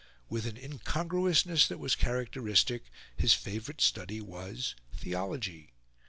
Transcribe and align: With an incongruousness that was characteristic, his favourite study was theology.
With 0.29 0.47
an 0.47 0.57
incongruousness 0.57 1.67
that 1.67 1.77
was 1.77 1.93
characteristic, 1.93 2.85
his 3.15 3.35
favourite 3.35 3.81
study 3.81 4.19
was 4.19 4.73
theology. 4.91 5.73